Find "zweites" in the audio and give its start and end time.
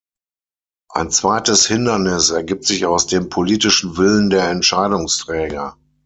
1.11-1.67